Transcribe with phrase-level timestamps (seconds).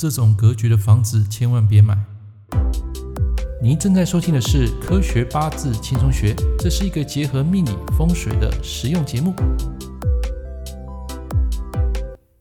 [0.00, 1.94] 这种格局的房子千万别买。
[3.60, 9.34] 您正在收听的是《科学八字轻松学》，这是一个结合命理风水的实用节目。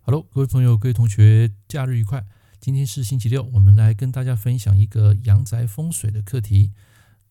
[0.04, 2.26] Hello，各位朋友、各位同学，假日愉快！
[2.62, 6.72] 今天是星期六，我们来跟大家分享一个阳宅风水的课题。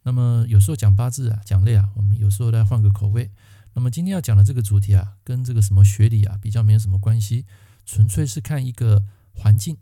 [0.03, 3.31] 那么有时候讲八字啊，讲累啊，我们有时候来换个口味。
[3.73, 7.47] 那么今天要讲的这个主题啊，跟这个什么学理啊比较没有什么关系，
[7.87, 9.79] 纯粹是看一个环境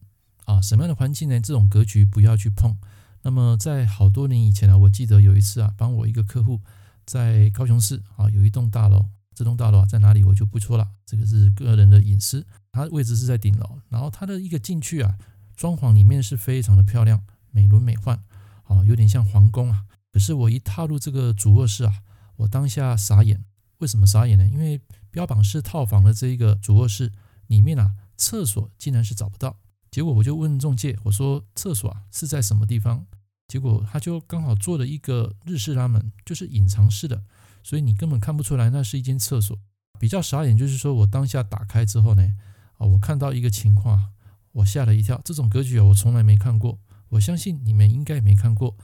[0.47, 1.39] 啊，什么样的环境呢？
[1.41, 2.77] 这种格局不要去碰。
[3.23, 6.61] 那么在好多年以前啊，我记得有一次啊，帮我一个客户
[7.05, 9.05] 在高雄市啊有一栋大楼，
[9.35, 12.47] 这栋大楼啊在哪里我就不说了，这个是个人的隐私。
[12.73, 15.19] 它位置是在顶楼，然后它的一个进去啊，
[15.57, 18.19] 装潢里面是非常的漂亮，美轮美奂
[18.65, 19.85] 啊，有点像皇宫啊。
[20.13, 21.93] 可是我一踏入这个主卧室啊，
[22.37, 23.45] 我当下傻眼。
[23.79, 24.47] 为什么傻眼呢？
[24.47, 27.13] 因为标榜是套房的这一个主卧室
[27.49, 29.57] 里面啊，厕所竟然是找不到。
[29.97, 33.07] 结果我就问中介，我说厕所啊是在什么地方？
[33.49, 37.25] 结果他就刚好做了一个日式拉门，就是隐藏式的，
[37.63, 39.59] 所以你根本看不出来那是一间厕所。
[39.99, 42.35] 比较傻眼就是说我当下打开之后呢，
[42.77, 44.13] 啊，我看到一个情况，
[44.53, 45.19] 我吓了一跳。
[45.25, 46.79] 这种格局啊，我从来没看过。
[47.09, 48.77] 我相信你们应该也没看过。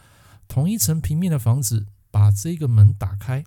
[0.48, 3.44] 同一层平面的房子，把这个门打开，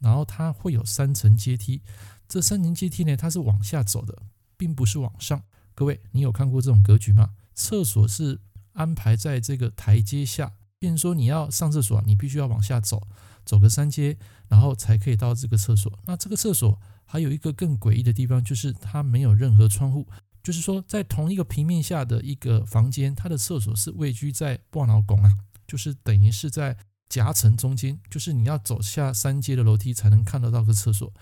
[0.00, 1.80] 然后它会有三层阶梯。
[2.28, 4.24] 这三层阶梯呢，它是往下走的，
[4.58, 5.42] 并不是往上。
[5.78, 7.30] 各位，你有看过这种格局吗？
[7.54, 8.40] 厕所是
[8.72, 13.06] 安排在这个台阶下，变说你要上厕所，你必须要往下走，
[13.44, 14.18] 走个三阶，
[14.48, 15.96] 然后才可以到这个厕所。
[16.04, 20.04] 那这个厕所还有一个更诡异的地方，就是它没有任何窗户，
[20.42, 25.30] 就是说在同一个平面下的一个房间，它的厕所是位居在半脑拱啊。
[25.64, 26.76] 就是等于是在
[27.08, 31.12] 夹层中间，就是你要走下三阶的楼梯才能看得到个厕所。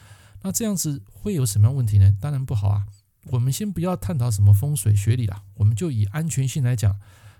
[0.41, 2.17] 那这样子会有什么样问题呢？
[2.19, 2.87] 当然不好啊。
[3.31, 6.99] 我们先不要探讨什么风水学理啦，我们就以安全性来讲。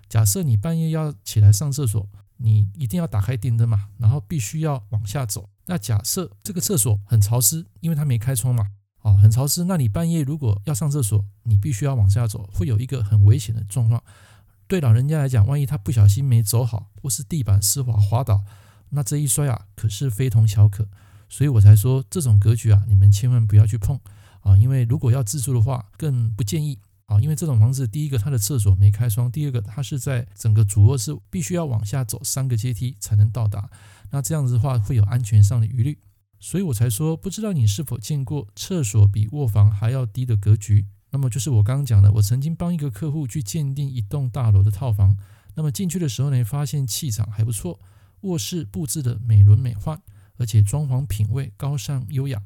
[0.09, 2.07] 假设你半夜要起来上厕所，
[2.37, 5.49] 你一定要打开电灯嘛，然后必须要往下走。
[5.65, 8.67] 那假设这个厕所很潮湿，因为它没开窗嘛，
[9.01, 9.65] 啊，很潮湿。
[9.65, 14.01] 那你半夜如果要上厕所，你必须要往下走，会有一个很危险的状况。
[14.67, 18.43] 对老人家来讲，万一他不小心没走好，或是地板湿滑滑倒，
[18.89, 20.87] 那这一摔啊，可是非同小可。
[21.29, 23.99] 所以我才说这种格局啊，你们千万不要去碰
[24.47, 24.57] 啊！
[24.57, 27.19] 因为如果要自住的话，更不建议啊！
[27.19, 33.69] 因为这种房子，第一个它的厕所没开窗，第二个它是在整个主卧室必须要往下走三个阶梯才能到达，
[34.11, 35.97] 那这样子的话会有安全上的疑虑。
[36.39, 40.85] 所以我才说，不知道你是否见过厕所比卧房还要低的格局。
[41.09, 45.17] 那么就是我刚刚讲的，我曾经帮一个客户去鉴定一栋大楼的套房。
[45.55, 47.79] 那么进去的时候呢，发现气场还不错，
[48.21, 49.99] 卧室布置的美轮美奂，
[50.37, 52.39] 而且装潢品味高尚优雅，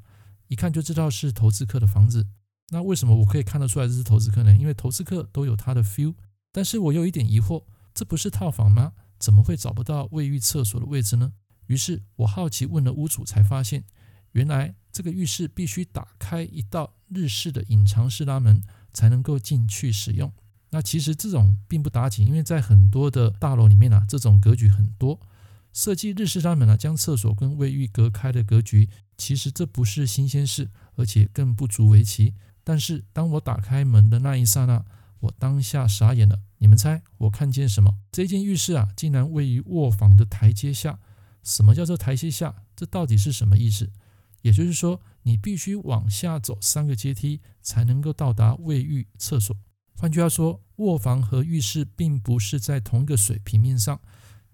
[0.51, 2.27] 一看就知道是投资客的房子。
[2.71, 4.53] 那为什么我可以看得出来这是投资客呢？
[4.53, 6.13] 因为投资客都有他的 feel。
[6.51, 7.63] 但是我有一点疑惑，
[7.93, 8.91] 这不是套房吗？
[9.17, 11.31] 怎么会找不到卫浴厕所的位置呢？
[11.67, 13.85] 于是我好奇问了屋主，才发现。
[14.33, 18.61] 原来这个浴室必须打开一道日式的隐藏式拉门
[18.91, 20.29] 才能够进去使用。
[20.71, 25.17] 那其实这种并不打紧，因为在很多的大楼里面啊，这种格局很多。
[25.73, 32.33] 设计日式拉门啊，将厕所跟卫浴隔开的格局，其实这不是新鲜事，而且更不足为奇。
[32.63, 34.85] 但是当我打开门的那一刹那，
[35.19, 36.39] 我当下傻眼了。
[36.57, 37.97] 你们猜我看见什么？
[38.11, 40.99] 这间浴室啊，竟然位于卧房的台阶下。
[41.43, 42.63] 什么叫做台阶下？
[42.75, 43.89] 这到底是什么意思？
[44.41, 49.55] 也就是说，你必须往下走三个阶梯才能够到达卫浴厕所。
[49.95, 53.99] 换句话说，卧房和浴室并不是在同一个水平面上。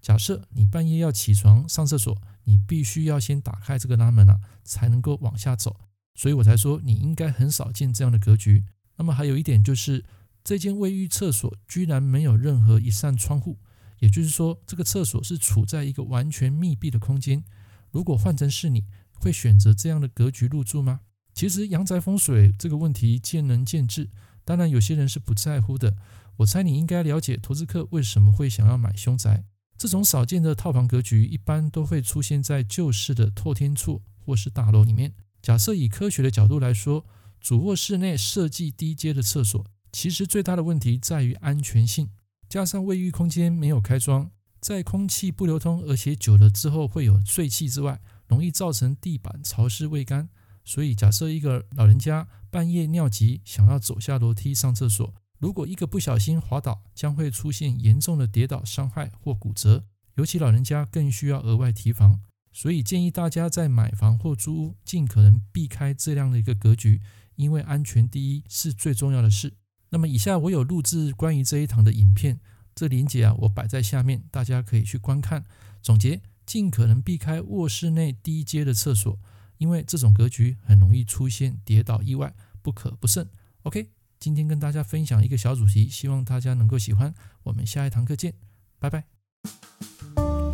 [0.00, 5.80] 假设你半夜要起床上厕所，你必须要先打开这个拉门啊，才能够往下走。
[6.14, 8.64] 所以我才说，你应该很少见这样的格局。
[8.96, 10.04] 那么还有一点就是，
[10.42, 13.58] 这间卫浴厕所居然没有任何一扇窗户，
[13.98, 17.44] 也就是说，这个厕所是处在一个完全密闭的空间。
[17.90, 21.00] 如果换成是你，会选择这样的格局入住吗？
[21.34, 24.10] 其实阳宅风水这个问题见仁见智，
[24.44, 25.96] 当然有些人是不在乎的。
[26.38, 29.44] 我猜你应该了解投资客为什么会想要买凶宅。
[29.78, 35.14] 这种少见的套房格局，一般都会出现在旧式的透天厝或是大楼里面。
[35.40, 37.06] 假设以科学的角度来说，
[37.40, 42.10] 主卧室内设计低阶的厕所，其实最大的问题在于安全性，
[42.48, 48.00] 加上卫浴空间没有开窗，在空气不流通，而且久了之后会有碎气之外。
[48.26, 50.28] 容易造成地板潮湿未干，
[50.64, 59.84] 所以假设一个老人家半夜尿急，想要走下楼梯上厕所，如果一个不小心滑倒，将会出现严重的跌倒伤害或骨折，
[60.16, 62.20] 尤其老人家更需要额外提防。
[62.52, 67.00] 所以建议大家在买房或租屋，尽可能避开这样的一个格局，
[67.36, 69.54] 因为安全第一是最重要的事。
[69.90, 72.40] 那么以下我有录制关于这一堂的影片，
[72.74, 75.44] 这连接啊我摆在下面，大家可以去观看。
[75.80, 79.20] 总结：尽可能避开卧室内低阶的厕所，
[79.58, 83.28] 因为这种格局很容易出现跌倒意外，不可不慎。
[83.62, 87.14] OK，今天跟大家分享一个小主题，希望大家能够喜欢。
[87.44, 88.34] 我们下一堂课见，
[88.78, 89.04] 拜拜。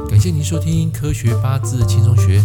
[0.09, 2.41] 感谢您收听《科学八字轻松学》，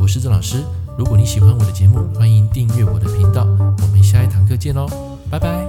[0.00, 0.64] 我是郑老师。
[0.96, 3.44] 如果你喜欢我的节目，欢迎订阅我的频道。
[3.82, 4.88] 我们下一堂课见喽，
[5.30, 5.66] 拜拜。